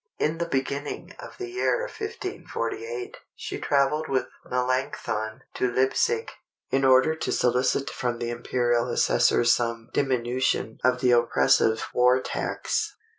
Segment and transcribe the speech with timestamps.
[0.17, 6.31] In the beginning of the year 1548, she travelled with Melanchthon to Leipzig,
[6.71, 12.95] in order to solicit from the imperial assessor some diminution of the oppressive war tax.